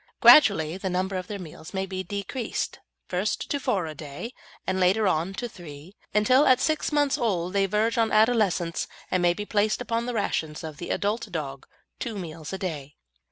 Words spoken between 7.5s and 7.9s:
they